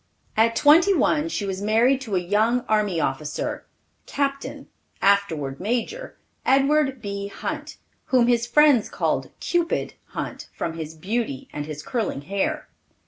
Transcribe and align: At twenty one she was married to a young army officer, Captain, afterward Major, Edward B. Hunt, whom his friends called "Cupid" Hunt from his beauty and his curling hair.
At 0.35 0.55
twenty 0.55 0.95
one 0.95 1.29
she 1.29 1.45
was 1.45 1.61
married 1.61 2.01
to 2.01 2.15
a 2.15 2.19
young 2.19 2.61
army 2.61 2.99
officer, 2.99 3.67
Captain, 4.07 4.67
afterward 4.99 5.59
Major, 5.59 6.17
Edward 6.43 7.03
B. 7.03 7.27
Hunt, 7.27 7.77
whom 8.05 8.25
his 8.25 8.47
friends 8.47 8.89
called 8.89 9.29
"Cupid" 9.39 9.93
Hunt 10.07 10.49
from 10.55 10.73
his 10.73 10.95
beauty 10.95 11.49
and 11.53 11.67
his 11.67 11.83
curling 11.83 12.21
hair. 12.23 12.67